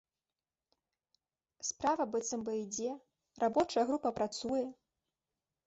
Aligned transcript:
Справа, 1.69 2.07
быццам 2.17 2.41
бы, 2.49 2.57
ідзе, 2.63 2.91
рабочая 3.47 3.87
група 3.93 4.09
працуе. 4.19 4.67